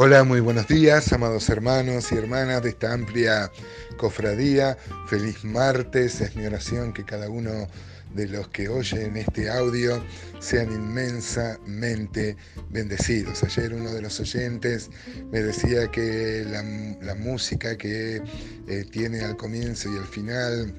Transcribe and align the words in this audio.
Hola, 0.00 0.22
muy 0.22 0.38
buenos 0.38 0.68
días, 0.68 1.12
amados 1.12 1.48
hermanos 1.48 2.12
y 2.12 2.14
hermanas 2.14 2.62
de 2.62 2.68
esta 2.68 2.92
amplia 2.92 3.50
cofradía. 3.96 4.78
Feliz 5.08 5.44
martes, 5.44 6.20
es 6.20 6.36
mi 6.36 6.46
oración 6.46 6.92
que 6.92 7.04
cada 7.04 7.28
uno 7.28 7.66
de 8.14 8.28
los 8.28 8.46
que 8.46 8.68
oyen 8.68 9.16
este 9.16 9.50
audio 9.50 10.00
sean 10.38 10.70
inmensamente 10.70 12.36
bendecidos. 12.70 13.42
Ayer 13.42 13.74
uno 13.74 13.92
de 13.92 14.02
los 14.02 14.20
oyentes 14.20 14.88
me 15.32 15.42
decía 15.42 15.90
que 15.90 16.46
la, 16.46 17.16
música 17.16 17.76
que 17.76 18.22
eh, 18.68 18.84
tiene 18.92 19.22
al 19.22 19.36
comienzo 19.36 19.92
y 19.92 19.96
al 19.96 20.06
final 20.06 20.74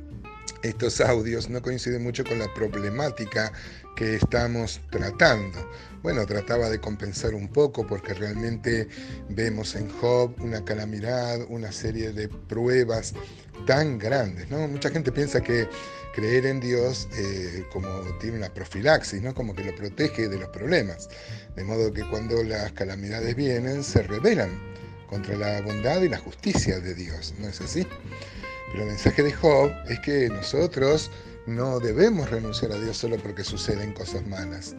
estos 0.63 1.01
audios 1.01 1.49
no 1.49 1.61
coinciden 1.61 2.03
mucho 2.03 2.23
con 2.23 2.39
la 2.39 2.53
problemática 2.53 3.51
que 3.99 4.15
estamos 4.15 4.79
tratando. 4.91 5.59
Bueno, 6.03 6.25
trataba 6.25 6.69
de 6.69 6.79
compensar 6.79 7.33
un 7.33 7.49
poco 7.49 7.85
porque 7.85 8.13
realmente 8.13 8.87
vemos 9.27 9.75
en 9.75 9.89
Job 9.89 10.33
una 10.39 10.63
calamidad, 10.63 11.41
una 11.49 11.69
serie 11.73 12.13
de 12.13 12.29
pruebas 12.29 13.13
tan 13.67 13.99
grandes. 13.99 14.49
¿no? 14.49 14.65
Mucha 14.69 14.89
gente 14.89 15.11
piensa 15.11 15.41
que 15.41 15.67
creer 16.15 16.45
en 16.45 16.61
Dios 16.61 17.09
eh, 17.17 17.65
como 17.73 17.89
tiene 18.21 18.37
una 18.37 18.53
profilaxis, 18.53 19.21
¿no? 19.21 19.35
como 19.35 19.53
que 19.53 19.65
lo 19.65 19.75
protege 19.75 20.29
de 20.29 20.37
los 20.37 20.47
problemas. 20.47 21.09
De 21.57 21.65
modo 21.65 21.91
que 21.91 22.09
cuando 22.09 22.41
las 22.41 22.71
calamidades 22.71 23.35
vienen 23.35 23.83
se 23.83 24.01
rebelan 24.03 24.57
contra 25.09 25.35
la 25.35 25.61
bondad 25.61 26.01
y 26.03 26.07
la 26.07 26.19
justicia 26.19 26.79
de 26.79 26.95
Dios. 26.95 27.33
¿No 27.37 27.49
es 27.49 27.59
así? 27.59 27.85
Pero 28.71 28.83
el 28.83 28.91
mensaje 28.91 29.23
de 29.23 29.33
Job 29.33 29.73
es 29.89 29.99
que 29.99 30.29
nosotros 30.29 31.11
no 31.49 31.79
debemos 31.79 32.29
renunciar 32.29 32.71
a 32.71 32.79
Dios 32.79 32.97
solo 32.97 33.17
porque 33.17 33.43
suceden 33.43 33.93
cosas 33.93 34.25
malas. 34.27 34.75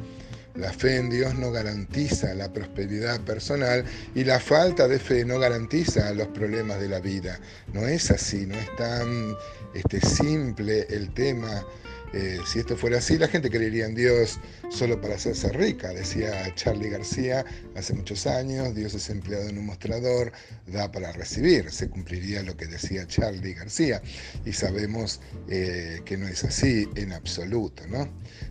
La 0.55 0.73
fe 0.73 0.97
en 0.97 1.11
Dios 1.11 1.35
no 1.37 1.53
garantiza 1.53 2.35
la 2.35 2.53
prosperidad 2.53 3.21
personal 3.21 3.85
y 4.15 4.25
la 4.25 4.41
falta 4.41 4.89
de 4.89 4.99
fe 4.99 5.25
no 5.25 5.39
garantiza 5.39 6.13
los 6.13 6.29
problemas 6.29 6.81
de 6.81 6.89
la 6.89 7.01
vida. 7.01 7.39
No 7.73 7.87
es 7.87 8.11
así, 8.11 8.47
no 8.47 8.57
es 8.57 8.77
tan 8.77 9.37
este, 9.75 10.01
simple 10.01 10.87
el 10.91 11.15
tema 11.15 11.65
eh, 12.13 12.39
si 12.45 12.59
esto 12.59 12.77
fuera 12.77 12.99
así, 12.99 13.19
la 13.19 13.29
gente 13.29 13.51
creería 13.51 13.87
en 13.87 13.95
Dios 13.95 14.41
solo 14.69 15.01
para 15.01 15.15
hacerse 15.15 15.49
rica, 15.51 15.89
decía 15.93 16.53
Charlie 16.57 16.91
García 16.91 17.45
hace 17.77 17.95
muchos 17.95 18.27
años, 18.27 18.75
Dios 18.75 18.95
es 18.95 19.11
empleado 19.11 19.49
en 19.49 19.59
un 19.59 19.67
mostrador, 19.67 20.33
da 20.67 20.91
para 20.91 21.13
recibir, 21.13 21.71
se 21.71 21.89
cumpliría 21.89 22.43
lo 22.43 22.57
que 22.57 22.67
decía 22.67 23.07
Charlie 23.07 23.55
García, 23.55 24.03
y 24.45 24.53
sabemos 24.53 25.21
eh, 25.49 26.01
que 26.05 26.17
no 26.17 26.27
es 26.27 26.43
así 26.43 26.89
en 26.97 27.13
absoluto, 27.13 27.87
¿no? 27.87 28.09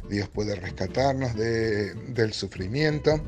Dios 0.10 0.30
puede 0.30 0.56
rescatarnos 0.56 1.36
del 1.36 2.34
sufrimiento, 2.34 3.22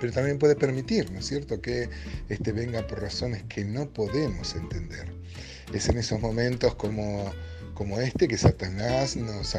pero 0.00 0.12
también 0.12 0.38
puede 0.38 0.56
permitir, 0.56 1.10
¿no 1.12 1.20
es 1.20 1.26
cierto?, 1.26 1.60
que 1.60 1.88
este 2.28 2.50
venga 2.50 2.84
por 2.86 3.00
razones 3.00 3.44
que 3.44 3.64
no 3.64 3.92
podemos 3.92 4.54
entender. 4.56 5.12
Es 5.72 5.88
en 5.88 5.98
esos 5.98 6.20
momentos 6.20 6.74
como 6.74 7.32
como 7.74 7.98
este 8.00 8.28
que 8.28 8.36
Satanás 8.36 9.16
nos, 9.16 9.56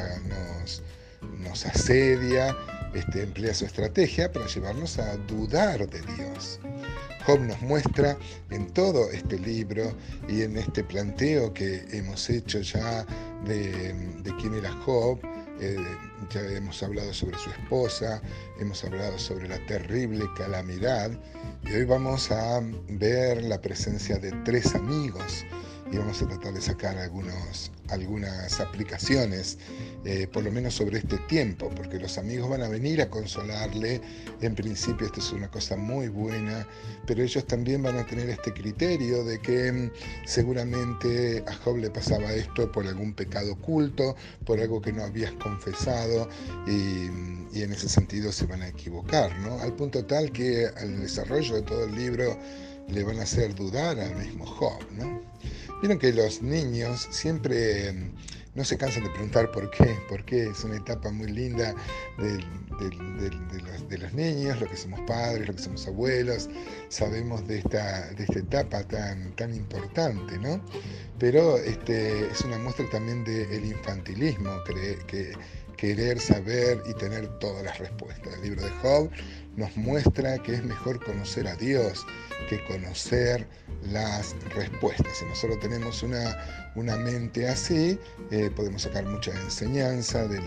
nos, 1.40 1.66
asedia, 1.66 2.56
este, 2.94 3.24
emplea 3.24 3.54
su 3.54 3.66
estrategia 3.66 4.32
para 4.32 4.48
llevarnos 4.48 5.00
a 5.00 5.18
dudar 5.18 5.88
de 5.90 6.02
Dios. 6.16 6.60
Job 7.26 7.40
nos 7.40 7.62
muestra 7.62 8.18
en 8.50 8.68
todo 8.74 9.10
este 9.12 9.40
libro 9.40 9.96
y 10.28 10.42
en 10.42 10.58
este 10.58 10.84
planteo 10.84 11.54
que 11.54 11.86
hemos 11.92 12.30
hecho 12.30 12.60
ya 12.60 13.06
de, 13.46 13.96
quién 14.42 14.54
era 14.56 14.72
Job, 14.86 15.20
eh, 15.62 15.78
ya 16.30 16.42
hemos 16.42 16.84
hablado 16.84 17.14
sobre 17.14 17.38
su 17.38 17.50
esposa, 17.50 18.22
hemos 18.60 18.84
hablado 18.84 19.18
sobre 19.18 19.48
la 19.48 19.66
terrible 19.68 20.26
calamidad 20.38 21.12
y 21.64 21.74
hoy 21.74 21.86
vamos 21.86 22.30
a 22.32 22.62
ver 22.90 23.42
la 23.44 23.62
presencia 23.62 24.18
de 24.18 24.32
tres 24.44 24.76
amigos 24.76 25.46
y 25.92 25.98
vamos 25.98 26.22
a 26.22 26.28
tratar 26.28 26.54
de 26.54 26.62
sacar 26.62 26.98
algunos, 26.98 27.72
algunas 27.90 28.60
aplicaciones, 28.60 29.58
eh, 30.06 30.28
por 30.32 30.44
lo 30.44 30.52
menos 30.52 30.76
sobre 30.76 31.00
este 31.00 31.18
tiempo, 31.28 31.70
porque 31.76 32.00
los 32.00 32.18
amigos 32.18 32.50
van 32.50 32.64
a 32.64 32.68
venir 32.68 33.02
a 33.02 33.10
consolarle. 33.10 34.02
En 34.42 34.56
principio 34.56 35.06
esto 35.08 35.20
es 35.20 35.32
una 35.32 35.50
cosa 35.50 35.76
muy 35.76 36.08
buena, 36.08 36.68
pero 37.06 37.24
ellos 37.24 37.46
también 37.46 37.84
van 37.84 37.98
a 37.98 38.06
tener 38.06 38.30
este 38.30 38.54
criterio 38.54 39.24
de 39.24 39.40
que 39.40 39.72
mm, 39.72 39.92
seguramente 40.26 41.44
a 41.48 41.54
Job 41.54 41.78
le 41.78 41.90
pasaba 41.90 42.34
esto 42.34 42.72
por 42.72 42.88
algún 42.88 43.14
pecado 43.14 43.54
oculto, 43.54 44.16
por 44.46 44.60
algo 44.60 44.82
que 44.82 44.94
no 44.94 45.04
habías 45.04 45.34
confesado 45.34 46.30
y, 46.66 47.58
y 47.58 47.62
en 47.62 47.72
ese 47.72 47.88
sentido 47.88 48.32
se 48.32 48.46
van 48.48 48.64
a 48.64 48.70
equivocar, 48.70 49.38
¿no? 49.40 49.60
Al 49.60 49.74
punto 49.74 50.06
tal 50.06 50.32
que 50.32 50.68
al 50.78 51.02
desarrollo 51.02 51.56
de 51.56 51.62
todo 51.62 51.86
el 51.86 51.96
libro 51.96 52.38
le 52.88 53.04
van 53.04 53.20
a 53.20 53.24
hacer 53.24 53.56
dudar 53.56 54.00
al 54.00 54.16
mismo 54.16 54.46
Job, 54.46 54.80
¿no? 54.92 55.22
Vieron 55.84 56.00
que 56.00 56.14
los 56.14 56.42
niños 56.42 57.10
siempre 57.12 57.92
mm, 57.92 58.14
no 58.56 58.64
se 58.64 58.78
cansan 58.78 59.04
de 59.04 59.10
preguntar 59.10 59.52
por 59.52 59.70
qué, 59.70 59.98
porque 60.08 60.46
es 60.46 60.64
una 60.64 60.78
etapa 60.78 61.12
muy 61.12 61.30
linda 61.30 61.76
de, 62.18 63.98
los, 63.98 64.14
niños, 64.14 64.62
lo 64.62 64.70
que 64.70 64.78
somos 64.78 65.02
padres, 65.02 65.46
lo 65.46 65.54
que 65.54 65.62
somos 65.62 65.86
abuelos, 65.86 66.50
sabemos 66.88 67.46
de 67.50 67.58
esta, 67.58 68.14
de 68.14 68.24
esta 68.24 68.40
etapa 68.40 68.88
tan, 68.88 69.36
tan 69.36 69.54
importante, 69.54 70.38
¿no? 70.38 70.64
Pero 71.20 71.58
este, 71.58 72.28
es 72.28 72.40
una 72.46 72.58
muestra 72.60 72.90
también 72.90 73.26
del 73.26 73.66
infantilismo, 73.66 74.52
que, 75.06 75.34
querer 75.78 76.20
saber 76.20 76.82
y 76.90 76.94
tener 76.94 77.28
todas 77.40 77.64
las 77.64 77.78
respuestas. 77.80 78.34
El 78.36 78.42
libro 78.44 78.64
de 78.64 78.72
Job 78.82 79.10
nos 79.56 79.76
muestra 79.78 80.38
que 80.40 80.56
es 80.56 80.64
mejor 80.64 81.04
conocer 81.04 81.48
a 81.48 81.56
Dios 81.56 82.06
que 82.50 82.64
conocer 82.66 83.48
las 83.92 84.36
respuestas. 84.56 85.18
Si 85.18 85.26
nosotros 85.26 85.60
tenemos 85.60 86.04
una, 86.04 86.72
una 86.76 86.98
mente 86.98 87.48
así, 87.48 87.98
eh, 88.32 88.50
podemos 88.56 88.84
sacar 88.84 89.06
mucha 89.06 89.32
enseñanza 89.32 90.28
de 90.28 90.40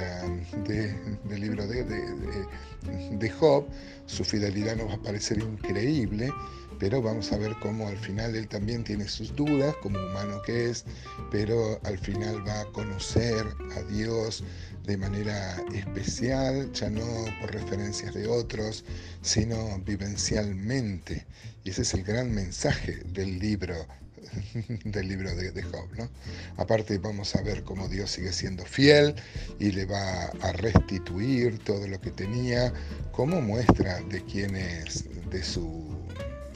del 1.24 1.40
libro 1.40 1.66
de, 1.66 1.84
de, 1.84 3.30
Job. 3.30 3.66
Su 4.06 4.24
fidelidad 4.24 4.76
nos 4.76 4.88
va 4.88 4.94
a 4.94 5.02
parecer 5.02 5.38
increíble, 5.38 6.30
pero 6.78 7.02
vamos 7.02 7.32
a 7.32 7.38
ver 7.38 7.54
cómo 7.60 7.88
al 7.88 7.96
final 7.96 8.34
él 8.34 8.48
también 8.48 8.84
tiene 8.84 9.08
sus 9.08 9.34
dudas, 9.34 9.74
como 9.82 9.98
humano 9.98 10.40
que 10.42 10.70
es, 10.70 10.84
pero 11.30 11.80
al 11.84 11.98
final 11.98 12.46
va 12.46 12.60
a 12.60 12.66
conocer 12.66 13.46
a 13.76 13.82
Dios 13.92 14.44
de 14.84 14.96
manera 14.96 15.56
especial, 15.74 16.70
ya 16.72 16.88
no 16.88 17.04
por 17.40 17.52
referencias 17.52 18.14
de 18.14 18.26
otros, 18.28 18.84
sino 19.20 19.78
vivencialmente. 19.80 21.26
Y 21.64 21.70
ese 21.70 21.82
es 21.82 21.94
el 21.94 22.04
gran 22.04 22.32
mensaje 22.32 23.02
del 23.12 23.38
libro 23.38 23.74
del 24.84 25.08
libro 25.08 25.34
de, 25.34 25.62
Job. 25.62 25.88
¿no? 25.96 26.08
Aparte 26.56 26.98
vamos 26.98 27.34
a 27.36 27.42
ver 27.42 27.62
cómo 27.62 27.88
Dios 27.88 28.10
sigue 28.10 28.32
siendo 28.32 28.64
fiel 28.64 29.14
y 29.58 29.72
le 29.72 29.86
va 29.86 30.24
a 30.42 30.52
restituir 30.52 31.58
todo 31.58 31.86
lo 31.86 32.00
que 32.00 32.10
tenía 32.10 32.72
como 33.12 33.40
muestra 33.40 34.00
de 34.02 34.22
quién 34.24 34.56
es, 34.56 35.04
de 35.30 35.42
su, 35.42 35.95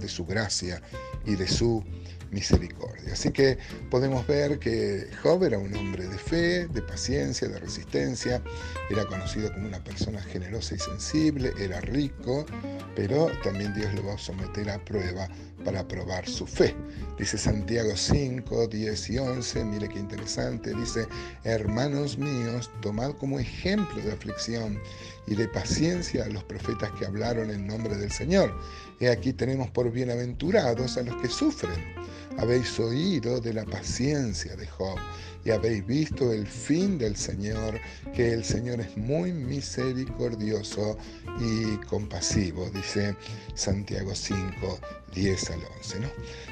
de 0.00 0.08
su 0.08 0.26
gracia 0.26 0.82
y 1.26 1.36
de 1.36 1.46
su 1.46 1.84
misericordia. 2.30 3.12
Así 3.12 3.30
que 3.32 3.58
podemos 3.90 4.26
ver 4.26 4.58
que 4.58 5.08
Job 5.22 5.44
era 5.44 5.58
un 5.58 5.74
hombre 5.74 6.06
de 6.06 6.18
fe, 6.18 6.68
de 6.68 6.82
paciencia, 6.82 7.48
de 7.48 7.58
resistencia, 7.58 8.42
era 8.88 9.04
conocido 9.06 9.52
como 9.52 9.66
una 9.66 9.82
persona 9.82 10.22
generosa 10.22 10.74
y 10.74 10.78
sensible, 10.78 11.52
era 11.58 11.80
rico, 11.80 12.46
pero 12.94 13.28
también 13.42 13.74
Dios 13.74 13.92
lo 13.94 14.06
va 14.06 14.14
a 14.14 14.18
someter 14.18 14.70
a 14.70 14.84
prueba 14.84 15.28
para 15.64 15.86
probar 15.86 16.26
su 16.28 16.46
fe. 16.46 16.74
Dice 17.18 17.36
Santiago 17.36 17.96
5, 17.96 18.68
10 18.68 19.10
y 19.10 19.18
11, 19.18 19.64
mire 19.64 19.88
qué 19.88 19.98
interesante, 19.98 20.74
dice, 20.74 21.06
hermanos 21.44 22.16
míos, 22.16 22.70
tomad 22.80 23.12
como 23.12 23.38
ejemplo 23.38 24.02
de 24.02 24.12
aflicción 24.12 24.80
y 25.26 25.34
de 25.34 25.48
paciencia 25.48 26.24
a 26.24 26.28
los 26.28 26.44
profetas 26.44 26.90
que 26.98 27.06
hablaron 27.06 27.50
en 27.50 27.66
nombre 27.66 27.96
del 27.96 28.10
Señor. 28.10 28.54
Y 28.98 29.06
aquí 29.06 29.32
tenemos 29.32 29.70
por 29.70 29.90
bienaventurados 29.90 30.96
a 30.96 31.02
los 31.02 31.16
que 31.16 31.28
sufren 31.28 32.00
habéis 32.38 32.78
oído 32.78 33.40
de 33.40 33.52
la 33.52 33.64
paciencia 33.64 34.56
de 34.56 34.66
Job 34.66 34.98
y 35.44 35.50
habéis 35.50 35.86
visto 35.86 36.32
el 36.32 36.46
fin 36.46 36.98
del 36.98 37.16
Señor, 37.16 37.80
que 38.14 38.32
el 38.32 38.44
Señor 38.44 38.80
es 38.80 38.96
muy 38.96 39.32
misericordioso 39.32 40.98
y 41.40 41.76
compasivo, 41.86 42.68
dice 42.70 43.16
Santiago 43.54 44.14
5, 44.14 44.78
10 45.14 45.50
al 45.50 45.60
11. 45.78 46.00
¿no? 46.00 46.08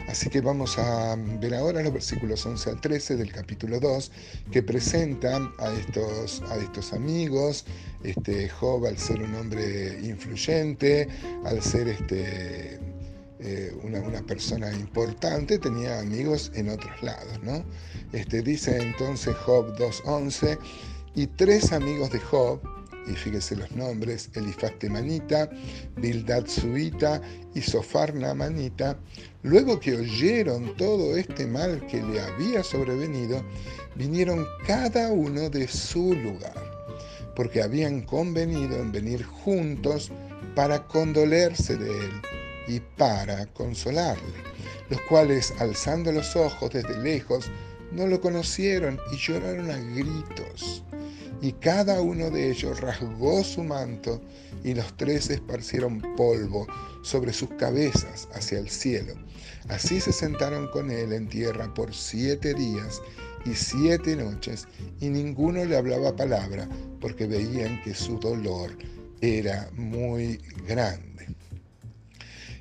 Así 0.08 0.30
que 0.30 0.40
vamos 0.40 0.78
a 0.78 1.16
ver 1.16 1.54
ahora 1.54 1.82
los 1.82 1.92
versículos 1.92 2.44
11 2.46 2.70
al 2.70 2.80
13 2.80 3.16
del 3.16 3.30
capítulo 3.30 3.78
2 3.78 4.10
que 4.50 4.62
presentan 4.62 5.52
a 5.58 5.70
estos, 5.72 6.42
a 6.50 6.56
estos 6.56 6.94
amigos, 6.94 7.66
este, 8.02 8.48
Job 8.48 8.86
al 8.86 8.98
ser 8.98 9.22
un 9.22 9.34
hombre 9.34 9.98
influyente, 10.02 11.08
al 11.44 11.62
ser 11.62 11.88
este, 11.88 12.78
eh, 13.40 13.72
una, 13.82 14.22
persona 14.22 14.72
importante, 14.72 15.58
tenía 15.58 16.00
amigos 16.00 16.50
en 16.54 16.70
otros 16.70 17.02
lados, 17.02 17.40
¿no? 17.42 17.64
Este, 18.12 18.42
dice 18.42 18.76
entonces 18.76 19.34
Job 19.36 19.76
2.11, 19.76 20.58
y 21.14 21.26
tres 21.26 21.72
amigos 21.72 22.10
de 22.10 22.18
Job, 22.18 22.60
y 23.06 23.12
fíjese 23.14 23.56
los 23.56 23.70
nombres, 23.72 24.30
Elifaz 24.34 24.78
Temanita, 24.78 25.48
Bildad 25.96 26.46
Suita 26.46 27.20
y 27.54 27.60
Sofar 27.60 28.14
Namanita, 28.14 28.98
luego 29.42 29.80
que 29.80 29.96
oyeron 29.96 30.76
todo 30.76 31.16
este 31.16 31.46
mal 31.46 31.84
que 31.86 32.02
le 32.02 32.20
había 32.20 32.62
sobrevenido, 32.62 33.42
vinieron 33.94 34.46
cada 34.66 35.10
uno 35.10 35.48
de 35.48 35.66
su 35.66 36.14
lugar, 36.14 36.67
porque 37.38 37.62
habían 37.62 38.00
convenido 38.00 38.76
en 38.78 38.90
venir 38.90 39.22
juntos 39.22 40.10
para 40.56 40.88
condolerse 40.88 41.76
de 41.76 41.88
él 41.88 42.22
y 42.66 42.80
para 42.80 43.46
consolarle, 43.46 44.42
los 44.90 45.00
cuales, 45.02 45.54
alzando 45.60 46.10
los 46.10 46.34
ojos 46.34 46.70
desde 46.72 47.00
lejos, 47.00 47.48
no 47.92 48.08
lo 48.08 48.20
conocieron 48.20 48.98
y 49.12 49.16
lloraron 49.18 49.70
a 49.70 49.78
gritos 49.78 50.82
y 51.40 51.52
cada 51.52 52.00
uno 52.00 52.28
de 52.28 52.50
ellos 52.50 52.80
rasgó 52.80 53.44
su 53.44 53.62
manto 53.62 54.20
y 54.64 54.74
los 54.74 54.96
tres 54.96 55.30
esparcieron 55.30 56.02
polvo 56.16 56.66
sobre 57.02 57.32
sus 57.32 57.50
cabezas 57.50 58.28
hacia 58.34 58.58
el 58.58 58.68
cielo. 58.68 59.14
Así 59.68 60.00
se 60.00 60.12
sentaron 60.12 60.68
con 60.72 60.90
él 60.90 61.12
en 61.12 61.28
tierra 61.28 61.72
por 61.72 61.94
siete 61.94 62.54
días 62.54 63.00
y 63.50 63.54
siete 63.54 64.16
noches 64.16 64.66
y 65.00 65.08
ninguno 65.08 65.64
le 65.64 65.76
hablaba 65.76 66.14
palabra 66.14 66.68
porque 67.00 67.26
veían 67.26 67.80
que 67.82 67.94
su 67.94 68.18
dolor 68.18 68.76
era 69.20 69.70
muy 69.74 70.40
grande. 70.66 71.08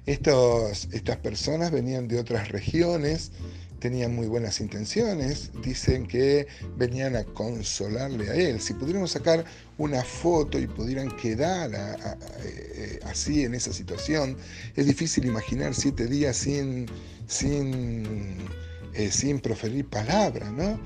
Estos, 0.06 0.88
estas 0.92 1.18
personas 1.18 1.72
venían 1.72 2.08
de 2.08 2.20
otras 2.20 2.50
regiones, 2.50 3.32
tenían 3.80 4.16
muy 4.16 4.28
buenas 4.28 4.60
intenciones, 4.62 5.52
dicen 5.62 6.08
que 6.08 6.48
venían 6.78 7.16
a 7.16 7.24
consolarle 7.26 8.30
a 8.30 8.36
él. 8.36 8.62
Si 8.62 8.74
pudiéramos 8.74 9.12
sacar 9.12 9.46
una 9.78 10.04
foto 10.04 10.58
y 10.60 10.68
pudieran 10.68 11.16
quedar 11.18 11.72
eh, 12.44 13.00
así 13.06 13.44
en 13.44 13.54
esa 13.54 13.74
situación, 13.74 14.38
es 14.76 14.86
difícil 14.86 15.26
imaginar 15.26 15.76
siete 15.76 16.08
días 16.08 16.38
sin, 16.38 16.88
sin, 17.28 18.38
eh, 18.98 19.12
sin 19.12 19.40
proferir 19.40 19.88
palabra, 19.90 20.52
¿no? 20.52 20.80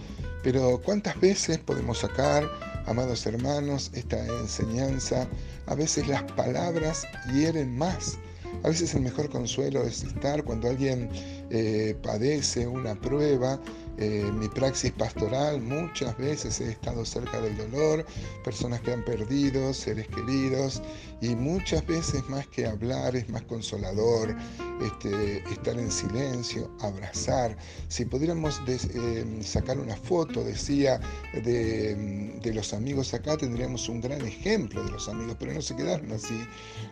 Pero 0.44 0.82
¿cuántas 0.84 1.20
veces 1.20 1.58
podemos 1.60 2.00
sacar, 2.00 2.48
amados 2.86 3.26
hermanos, 3.26 3.92
esta 3.94 4.24
enseñanza? 4.42 5.28
A 5.68 5.76
veces 5.76 6.08
las 6.08 6.24
palabras 6.34 7.04
hieren 7.34 7.78
más 7.78 8.18
a 8.64 8.70
veces 8.70 8.94
el 8.94 9.02
mejor 9.02 9.30
consuelo 9.30 9.84
es 9.84 10.04
estar 10.04 10.44
cuando 10.44 10.70
alguien 10.70 11.10
eh, 11.50 11.96
padece 12.04 12.68
una 12.68 12.96
prueba. 12.96 13.60
Eh, 14.02 14.32
mi 14.34 14.48
praxis 14.48 14.92
pastoral 14.94 15.62
muchas 15.62 16.18
veces 16.18 16.60
he 16.60 16.72
estado 16.72 17.06
cerca 17.06 17.40
del 17.40 17.56
dolor, 17.56 18.04
personas 18.44 18.82
que 18.82 18.92
han 18.92 19.06
perdido, 19.06 19.76
seres 19.76 20.08
queridos, 20.08 20.82
y 21.22 21.36
muchas 21.36 21.86
veces 21.86 22.28
más 22.28 22.48
que 22.48 22.66
hablar 22.66 23.16
es 23.16 23.30
más 23.30 23.44
consolador, 23.44 24.36
este, 24.82 25.44
estar 25.52 25.78
en 25.78 25.92
silencio, 25.92 26.72
abrazar. 26.80 27.56
Si 27.90 28.04
pudiéramos 28.06 28.60
eh, 28.66 29.40
sacar 29.44 29.78
una 29.78 29.96
foto, 29.96 30.44
decía, 30.44 31.00
de, 31.34 32.40
de, 32.42 32.54
los 32.56 32.74
amigos 32.74 33.14
acá, 33.14 33.38
tendríamos 33.38 33.88
un 33.88 34.02
gran 34.02 34.26
ejemplo 34.26 34.84
de 34.84 34.90
los 34.90 35.08
amigos, 35.10 35.36
pero 35.40 35.54
no 35.54 35.62
se 35.62 35.76
quedaron 35.76 36.12
así. 36.12 36.44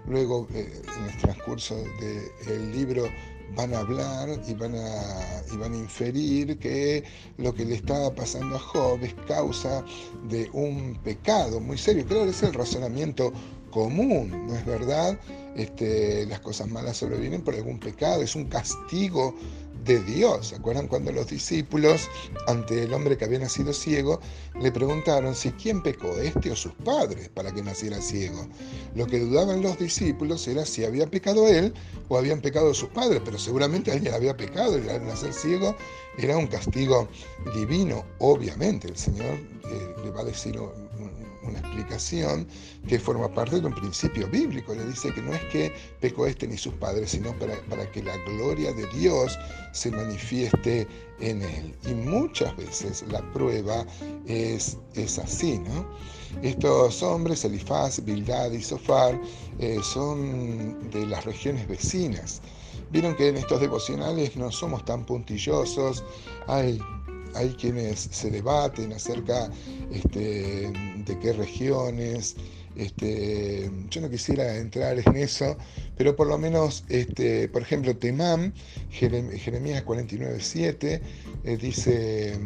Luego, 0.06 0.48
en 0.54 1.06
el 1.06 1.18
transcurso 1.18 1.76
del 2.46 2.72
libro, 2.72 3.06
van 3.56 3.74
a 3.74 3.80
hablar 3.80 4.30
y 4.48 4.54
van 4.54 4.76
a, 4.76 5.44
y 5.52 5.58
van 5.58 5.74
a 5.74 5.78
inferir 5.78 6.58
que 6.60 7.04
lo 7.38 7.54
que 7.54 7.66
le 7.66 7.76
estaba 7.76 8.14
pasando 8.14 8.56
a 8.56 8.60
Job 8.60 9.00
es 9.04 9.14
causa 9.28 9.84
de 10.28 10.50
un 10.54 11.00
pecado 11.04 11.60
muy 11.60 11.78
serio. 11.78 12.06
Claro, 12.06 12.26
es 12.26 12.44
el 12.44 12.54
razonamiento 12.54 13.34
común, 13.72 14.48
¿no 14.48 14.56
es 14.56 14.66
verdad? 14.66 15.20
Este, 15.56 16.26
las 16.26 16.40
cosas 16.40 16.68
malas 16.70 16.98
sobrevienen 16.98 17.42
por 17.42 17.56
algún 17.56 17.80
pecado, 17.80 18.22
es 18.22 18.36
un 18.36 18.46
castigo 18.46 19.36
de 19.84 20.02
Dios. 20.04 20.48
¿Se 20.48 20.56
acuerdan 20.56 20.88
cuando 20.88 21.12
los 21.12 21.28
discípulos, 21.28 22.10
ante 22.48 22.84
el 22.84 22.94
hombre 22.94 23.18
que 23.18 23.26
había 23.26 23.40
nacido 23.40 23.74
ciego, 23.74 24.20
le 24.62 24.72
preguntaron 24.72 25.36
si 25.36 25.52
quién 25.52 25.82
pecó, 25.82 26.12
este 26.20 26.52
o 26.52 26.56
sus 26.56 26.74
padres, 26.74 27.30
para 27.30 27.52
que 27.52 27.62
naciera 27.62 28.02
ciego? 28.02 28.48
Lo 28.96 29.08
que 29.08 29.20
dudaban 29.20 29.62
los 29.62 29.78
discípulos 29.78 30.48
era 30.48 30.66
si 30.66 30.84
había 30.86 31.08
pecado 31.08 31.48
él 31.48 31.74
o 32.08 32.18
habían 32.18 32.42
pecado 32.42 32.74
sus 32.74 32.90
padres, 32.90 33.22
pero 33.24 33.38
seguramente 33.38 33.92
alguien 33.92 34.14
había 34.14 34.36
pecado 34.36 34.78
y 34.78 34.90
al 34.90 35.06
nacer 35.06 35.34
ciego 35.34 35.76
era 36.18 36.38
un 36.38 36.48
castigo 36.48 37.08
divino. 37.56 38.06
Obviamente, 38.20 38.88
el 38.88 38.98
Señor 38.98 39.36
eh, 39.66 39.96
le 40.04 40.12
va 40.12 40.22
a 40.22 40.26
decir 40.26 40.60
una 41.50 41.60
explicación 41.60 42.48
que 42.88 43.00
forma 43.00 43.28
parte 43.34 43.60
de 43.60 43.68
un 43.68 43.76
principio 43.76 44.28
bíblico. 44.28 44.74
Le 44.74 44.86
dice 44.86 45.14
que 45.14 45.22
no 45.22 45.34
es 45.34 45.44
que 45.46 45.74
pecó 46.00 46.28
este 46.28 46.48
ni 46.48 46.58
sus 46.58 46.74
padres, 46.76 47.12
sino 47.12 47.38
para, 47.38 47.56
para 47.70 47.90
que 47.92 48.04
la 48.04 48.16
gloria 48.18 48.72
de 48.74 48.88
Dios 48.98 49.38
se 49.74 49.92
manifieste 49.92 50.88
en 51.20 51.42
él. 51.42 51.76
Y 51.88 51.94
muchas 51.94 52.56
veces 52.56 53.04
la 53.10 53.22
prueba 53.34 53.86
es, 54.26 54.78
es 54.96 55.20
así, 55.20 55.60
¿no? 55.60 55.86
Estos 56.42 57.02
hombres, 57.02 57.44
Elifaz, 57.44 58.04
Bildad 58.04 58.52
y 58.52 58.62
Sofar, 58.62 59.20
eh, 59.60 59.80
son 59.84 60.90
de 60.92 61.06
las 61.08 61.26
regiones 61.26 61.68
vecinas. 61.68 62.42
Vieron 62.92 63.16
que 63.16 63.28
en 63.28 63.38
estos 63.38 63.60
devocionales 63.60 64.36
no 64.36 64.52
somos 64.52 64.84
tan 64.86 65.06
puntillosos, 65.06 66.04
hay 66.48 66.80
hay 67.36 67.50
quienes 67.54 68.00
se 68.12 68.32
debaten 68.32 68.94
acerca 68.94 69.50
este, 69.92 70.72
de 71.10 71.20
qué 71.20 71.34
regiones. 71.34 72.36
Este, 72.76 73.70
yo 73.90 74.00
no 74.00 74.10
quisiera 74.10 74.56
entrar 74.56 74.98
en 74.98 75.16
eso, 75.18 75.58
pero 75.98 76.16
por 76.16 76.28
lo 76.28 76.38
menos, 76.38 76.86
este, 76.88 77.50
por 77.50 77.62
ejemplo, 77.62 77.98
Temán, 77.98 78.54
Jeremías 78.90 79.84
49.7, 79.84 81.02
eh, 81.44 81.58
dice, 81.58 82.40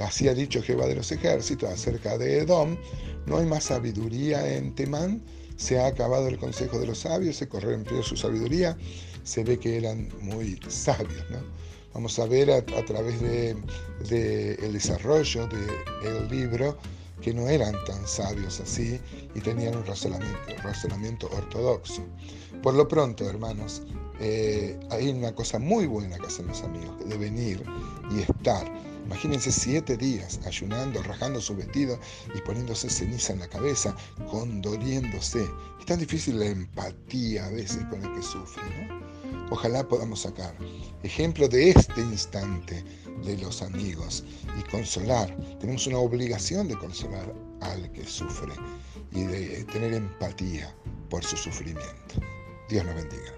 así 0.00 0.26
ha 0.28 0.34
dicho 0.34 0.62
Jehová 0.62 0.86
de 0.86 0.94
los 0.94 1.12
ejércitos 1.12 1.68
acerca 1.68 2.16
de 2.16 2.38
Edom, 2.38 2.78
no 3.26 3.36
hay 3.36 3.46
más 3.46 3.64
sabiduría 3.64 4.56
en 4.56 4.74
Temán, 4.74 5.22
se 5.56 5.78
ha 5.78 5.86
acabado 5.86 6.28
el 6.28 6.38
consejo 6.38 6.78
de 6.78 6.86
los 6.86 7.00
sabios, 7.00 7.36
se 7.36 7.48
corrompió 7.48 8.02
su 8.02 8.16
sabiduría, 8.16 8.78
se 9.24 9.44
ve 9.44 9.58
que 9.58 9.76
eran 9.76 10.08
muy 10.22 10.58
sabios, 10.68 11.24
¿no? 11.30 11.40
Vamos 11.92 12.18
a 12.18 12.26
ver 12.26 12.50
a, 12.50 12.62
través 12.62 13.20
del 13.20 13.56
de, 14.08 14.54
el 14.54 14.72
desarrollo 14.72 15.48
del 15.48 16.28
libro 16.30 16.78
que 17.20 17.34
no 17.34 17.48
eran 17.48 17.74
tan 17.84 18.06
sabios 18.06 18.60
así 18.60 19.00
y 19.34 19.40
tenían 19.40 19.76
un 19.76 19.86
razonamiento, 19.86 20.38
razonamiento 20.62 21.28
ortodoxo. 21.32 22.04
Por 22.62 22.74
lo 22.74 22.86
pronto, 22.86 23.28
hermanos, 23.28 23.82
eh, 24.20 24.78
hay 24.90 25.08
una 25.08 25.34
cosa 25.34 25.58
muy 25.58 25.86
buena 25.86 26.18
que 26.18 26.26
hacen 26.26 26.46
los 26.46 26.62
amigos, 26.62 27.08
de 27.08 27.16
venir 27.16 27.62
y 28.10 28.20
estar. 28.20 28.70
Imagínense 29.06 29.50
siete 29.50 29.96
días 29.96 30.40
ayunando, 30.44 31.02
rajando 31.02 31.40
su 31.40 31.56
vestido 31.56 31.98
y 32.34 32.40
poniéndose 32.40 32.90
ceniza 32.90 33.32
en 33.32 33.40
la 33.40 33.48
cabeza, 33.48 33.96
condoliéndose. 34.30 35.48
Es 35.80 35.86
tan 35.86 35.98
difícil 35.98 36.38
la 36.38 36.46
empatía 36.46 37.46
a 37.46 37.50
veces 37.50 37.84
con 37.86 38.04
el 38.04 38.14
que 38.14 38.22
sufre, 38.22 38.62
¿no? 38.86 39.07
Ojalá 39.50 39.86
podamos 39.86 40.20
sacar 40.20 40.54
ejemplo 41.02 41.48
de 41.48 41.70
este 41.70 42.00
instante 42.02 42.84
de 43.24 43.38
los 43.38 43.62
amigos 43.62 44.24
y 44.58 44.70
consolar. 44.70 45.34
Tenemos 45.58 45.86
una 45.86 45.98
obligación 45.98 46.68
de 46.68 46.78
consolar 46.78 47.34
al 47.62 47.90
que 47.92 48.04
sufre 48.04 48.52
y 49.12 49.22
de 49.22 49.64
tener 49.64 49.94
empatía 49.94 50.74
por 51.08 51.24
su 51.24 51.36
sufrimiento. 51.36 52.20
Dios 52.68 52.84
nos 52.84 52.94
bendiga. 52.94 53.37